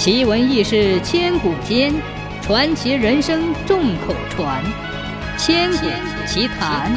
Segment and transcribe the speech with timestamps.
[0.00, 1.92] 奇闻异事千古间，
[2.40, 4.64] 传奇人生众口传。
[5.36, 5.76] 千古
[6.26, 6.90] 奇谈。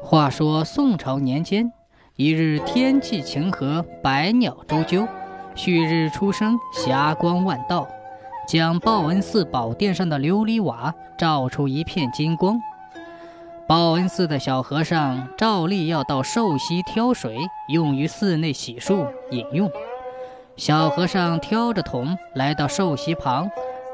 [0.00, 1.72] 话说宋朝年间，
[2.14, 5.08] 一日天气晴和，百鸟周啾，
[5.56, 7.88] 旭日初升，霞光万道，
[8.46, 12.60] 将报恩寺宝殿上的琉璃瓦照出一片金光。
[13.66, 17.36] 报恩寺的小和尚照例要到寿溪挑水，
[17.66, 19.68] 用于寺内洗漱饮用。
[20.56, 23.50] 小和尚挑着桶来到寿溪旁，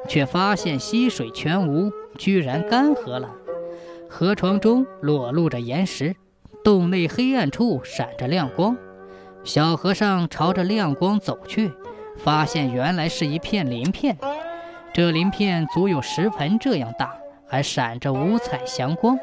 [0.08, 3.30] 却发现溪水全无，居然干涸了。
[4.08, 6.14] 河床中裸露着岩石，
[6.64, 8.76] 洞内黑暗处闪着亮光。
[9.44, 11.72] 小和尚朝着亮光走去，
[12.18, 14.16] 发现原来是一片鳞片。
[14.92, 19.16] 这鳞片足有石盆这样大，还闪着五彩祥光。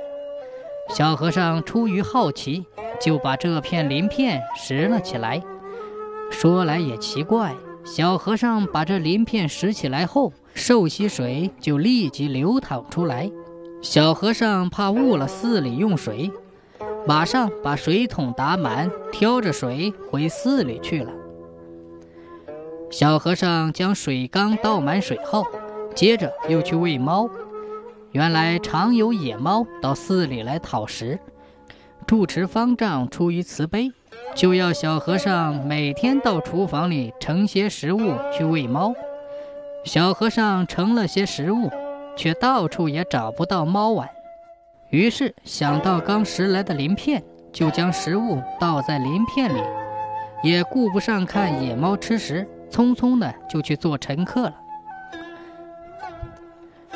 [0.89, 2.65] 小和尚出于好奇，
[2.99, 5.41] 就把这片鳞片拾了起来。
[6.31, 13.31] 说来也奇怪，小和尚把这鳞片拾起来后，寿溪水就立即流淌出来。
[13.81, 16.31] 小和尚怕误了寺里用水，
[17.07, 21.11] 马上把水桶打满，挑着水回寺里去了。
[22.91, 25.45] 小和尚将水缸倒满水后，
[25.93, 27.29] 接着又去喂猫。
[28.11, 31.19] 原来常有野猫到寺里来讨食，
[32.07, 33.91] 住持方丈出于慈悲，
[34.35, 38.93] 就要小和尚每天到厨房里盛些食物去喂猫。
[39.83, 41.69] 小和尚盛了些食物。
[42.17, 44.09] 却到处也找不到猫碗，
[44.89, 49.61] 于是想到刚拾来的鳞片，就将食物倒在鳞片里，
[50.41, 54.55] 也顾不上看野猫吃食，匆匆的就去做乘客了。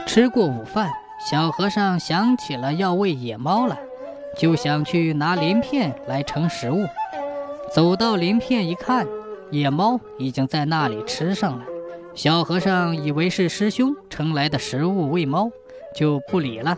[0.07, 0.89] 吃过午饭，
[1.29, 3.77] 小和尚想起了要喂野猫了，
[4.37, 6.85] 就想去拿鳞片来盛食物。
[7.73, 9.07] 走到鳞片一看，
[9.51, 11.63] 野猫已经在那里吃上了。
[12.15, 15.51] 小和尚以为是师兄盛来的食物喂猫，
[15.95, 16.77] 就不理了。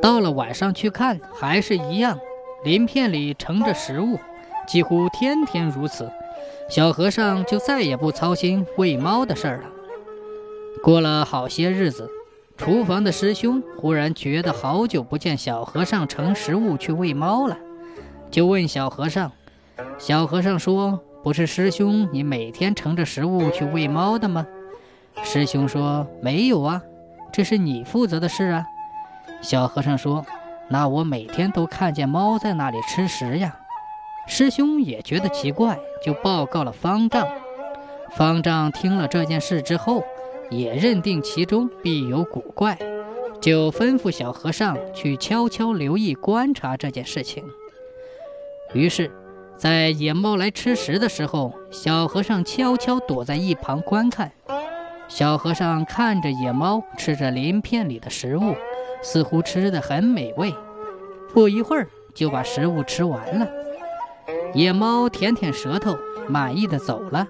[0.00, 2.18] 到了晚上去看，还是一样，
[2.62, 4.18] 鳞片里盛着食物，
[4.66, 6.10] 几乎天天如此。
[6.70, 9.64] 小和尚就再也不操心喂猫的事儿了。
[10.82, 12.08] 过了好些日子，
[12.58, 17.56] 厨房的师兄忽然觉得好久不见小和尚盛食物去喂猫了，
[18.30, 19.32] 就问小和尚。
[19.96, 21.00] 小和尚说。
[21.20, 24.46] 不是师兄，你每天盛着食物去喂猫的吗？
[25.24, 26.80] 师兄说没有啊，
[27.32, 28.64] 这是你负责的事啊。
[29.42, 30.24] 小和尚说
[30.70, 33.58] ：“那我每天都看见猫在那里吃食呀。”
[34.28, 37.26] 师兄也觉得奇怪，就报告了方丈。
[38.12, 40.04] 方丈听了这件事之后，
[40.50, 42.78] 也认定其中必有古怪，
[43.40, 47.44] 就吩咐小和尚去悄悄留意观察这件事情。
[48.74, 49.10] 于是。
[49.58, 54.30] 在野猫来吃食的时候，小和尚悄悄躲在一旁观看。
[55.08, 58.54] 小和尚看着野猫吃着鳞片里的食物，
[59.02, 60.54] 似乎吃得很美味。
[61.34, 63.48] 不一会儿就把食物吃完了。
[64.54, 65.98] 野猫舔舔舌头，
[66.28, 67.26] 满意的走了。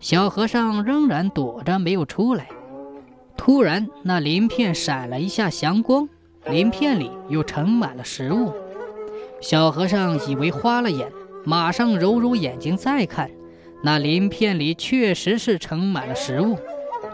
[0.00, 2.48] 小和尚仍然躲着没有出来。
[3.36, 6.08] 突然，那鳞片闪了一下祥光，
[6.46, 8.52] 鳞片里又盛满了食物。
[9.40, 11.10] 小和尚以为花了眼。
[11.44, 13.30] 马上揉揉眼睛再看，
[13.82, 16.58] 那鳞片里确实是盛满了食物。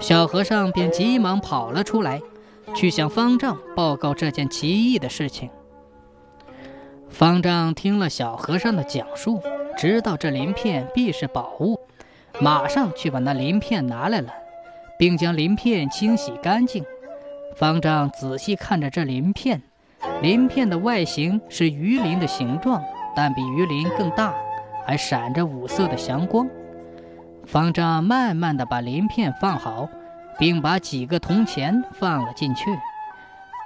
[0.01, 2.21] 小和尚便急忙跑了出来，
[2.75, 5.51] 去向方丈报告这件奇异的事情。
[7.09, 9.41] 方丈听了小和尚的讲述，
[9.79, 11.79] 知道这鳞片必是宝物，
[12.41, 14.33] 马上去把那鳞片拿来了，
[14.99, 16.85] 并将鳞片清洗干净。
[17.57, 19.63] 方丈仔细看着这鳞片，
[20.21, 22.83] 鳞片的外形是鱼鳞的形状。
[23.17, 24.35] 但比鱼鳞更大，
[24.85, 26.49] 还闪着五色的祥光。
[27.47, 29.89] 方丈慢慢地把鳞片放好，
[30.37, 32.65] 并把几个铜钱放了进去。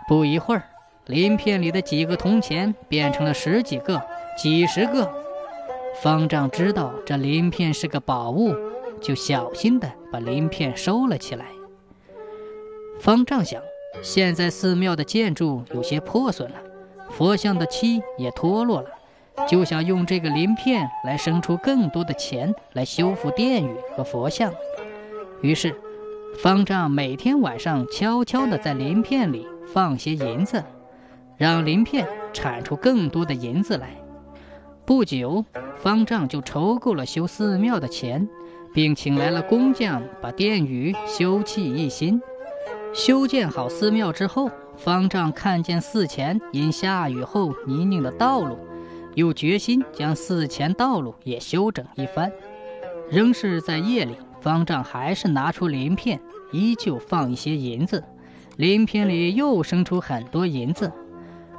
[0.06, 0.64] 不一会儿，
[1.06, 4.02] 鳞片里的几个铜钱变成了十几个、
[4.36, 5.10] 几十个。
[6.02, 8.54] 方丈知道这鳞片是个宝物，
[9.00, 11.46] 就小心地把鳞片收了起来。
[13.00, 13.60] 方丈想，
[14.00, 16.56] 现在寺庙的建筑有些破损了，
[17.10, 18.88] 佛像的漆也脱落了。
[19.46, 21.16] 就想用这个鳞片来。
[21.16, 22.84] 生出更多的钱来。
[22.84, 24.52] 修复殿宇和佛像，
[25.42, 25.74] 于是
[26.40, 30.62] 方丈每天晚上悄悄地在鳞片里放些银子，
[31.36, 33.96] 让鳞片产出更多的银子来。
[34.88, 35.44] 不久，
[35.76, 38.26] 方丈就筹够了修寺庙的钱，
[38.72, 42.18] 并请来了工匠把殿宇修葺一新。
[42.94, 48.56] 修建好寺庙之后，方丈看见寺前因下雨后泥泞的道路。
[49.14, 52.32] 又决心将寺前道路也修整一番。
[53.10, 56.18] 仍是在夜里，方丈还是拿出鳞片，
[56.50, 58.02] 依旧放一些银子，
[58.56, 60.90] 鳞片里又生出很多银子。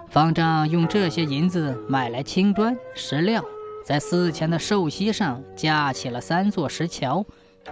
[0.09, 3.43] 方丈用这些银子买来青砖石料，
[3.85, 7.23] 在寺前的寿溪上架起了三座石桥，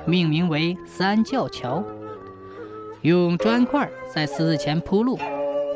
[0.05, 1.83] 命名为三教桥。
[3.01, 5.17] 用砖块在寺前铺路，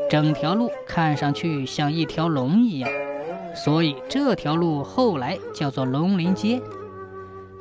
[0.08, 2.92] 整条路看上去像一条龙一样，
[3.56, 6.62] 所以这条路后来叫做龙林街。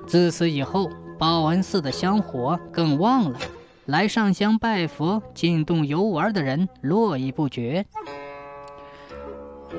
[0.07, 3.39] 自此以后，报恩寺的香火更旺了，
[3.87, 7.87] 来上香拜佛、进洞游玩的人络绎不绝。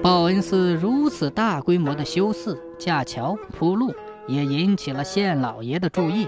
[0.02, 3.94] 报恩寺如此大规模的修寺、架桥、铺路，
[4.28, 6.28] 也引起了县老爷的注意。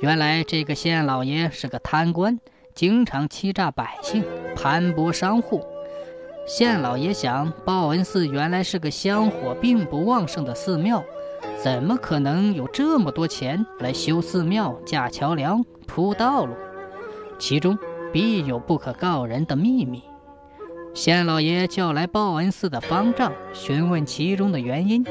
[0.00, 2.40] 原来这个县老爷是个贪官，
[2.74, 4.24] 经常欺诈百姓、
[4.56, 5.64] 盘剥商户。
[6.46, 11.04] 县老爷想，报恩寺原来是个香火并不旺盛的寺庙。
[11.62, 16.54] 怎么可能有这么多钱来修寺庙、架桥梁、铺道路？
[17.38, 17.78] 其中
[18.12, 20.02] 必有不可告人的秘密。
[20.98, 25.06] 县老爷叫来报恩寺的方丈，询问其中的原因。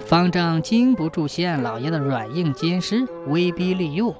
[0.00, 4.12] 方丈经不住县老爷的软硬兼施、威逼利诱，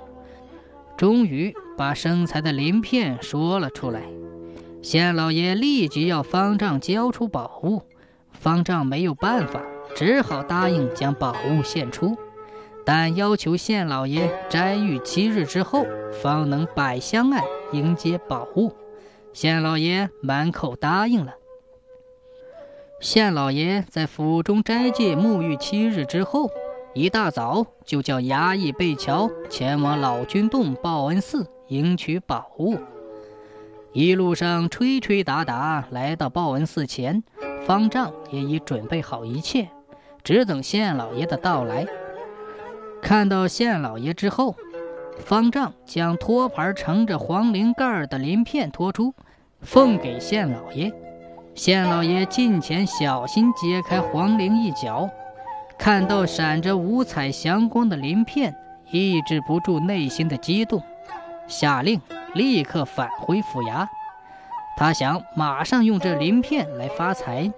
[0.97, 4.03] 终于把生财的鳞片说了出来。
[4.83, 7.83] 县老爷立即要方丈交出宝物，
[8.31, 9.61] 方丈没有办法。
[9.97, 12.17] 只好答应将宝物献出，
[12.87, 15.85] 但要求县老爷斋狱七日之后，
[16.23, 17.43] 方能摆香案
[17.73, 18.73] 迎接宝物。
[19.33, 21.35] 县老爷满口答应了。
[23.01, 26.51] 县老爷在府中斋戒沐浴七日之后，
[26.93, 32.79] 一大早就叫衙役贝桥前往老君洞报恩寺迎取宝物。
[33.93, 37.23] 一路上吹吹打打，来到报恩寺前，
[37.67, 39.69] 方丈也已准备好一切。
[40.23, 41.87] 只等县老爷的到来。
[43.01, 44.55] 看到县老爷之后，
[45.21, 49.15] 方丈将托盘盛着黄陵盖的鳞片托出，
[49.61, 50.93] 奉给县老爷。
[51.55, 55.09] 县老爷近前小心揭开黄陵一角，
[55.79, 58.55] 看到闪着五彩祥光的鳞片，
[58.91, 60.83] 抑制不住内心的激动，
[61.47, 62.01] 下令
[62.35, 63.87] 立刻返回府衙。
[64.77, 67.53] 他想马上用这鳞片来发财。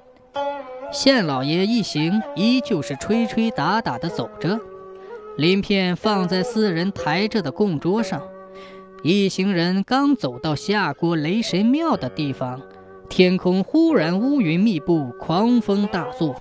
[0.90, 4.58] 县老爷一行依旧是吹吹打打的走着，
[5.36, 8.22] 鳞片放在四人抬着的供桌上。
[9.02, 12.60] 一行人刚走到下锅雷神庙的地方，
[13.08, 16.36] 天空忽然乌云密布，狂风大作，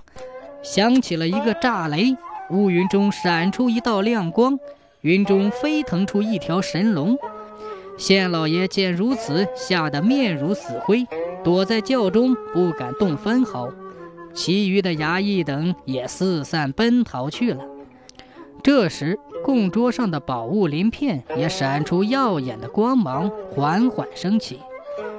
[0.62, 2.16] 响起了一个炸雷，
[2.50, 4.58] 乌云中闪出一道亮光，
[5.00, 7.16] 云中飞腾出一条神龙。
[7.96, 11.06] 县老爷见如此，吓得面如死灰，
[11.42, 13.68] 躲在轿中不敢动分毫。
[14.34, 17.64] 其余的衙役等也四散奔逃去了。
[18.62, 24.60] 这时，供桌上的宝物鳞片也闪出耀眼的光芒，缓缓升起，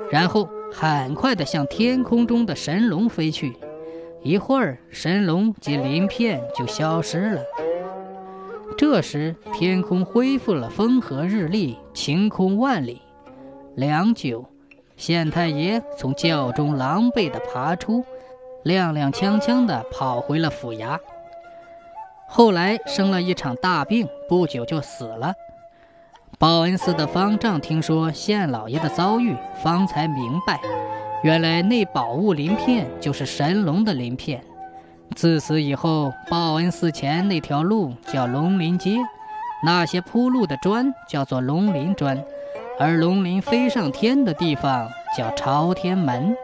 [0.09, 3.53] 然后很快地向天空中的神龙飞去。
[4.21, 7.41] 一会儿，神龙及鳞片就消失了。
[8.77, 13.01] 这时，天空恢复了风和日丽，晴空万里。
[13.75, 14.45] 良久，
[14.95, 18.05] 县太爷从轿中狼狈地爬出。
[18.63, 20.97] 踉踉跄跄地跑回了府衙。
[22.35, 25.35] 后来生了一场大病，不久就死了。
[26.39, 30.59] 报恩寺的方丈听说县老爷的遭遇，方才明白，
[31.21, 34.43] 原来那宝物鳞片就是神龙的鳞片。
[35.15, 38.97] 自此以后，报恩寺前那条路叫龙鳞街，
[39.63, 42.19] 那些铺路的砖叫做龙鳞砖，
[42.79, 46.35] 而龙鳞飞上天的地方叫朝天门。